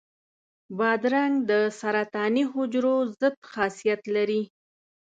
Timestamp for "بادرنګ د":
0.77-1.51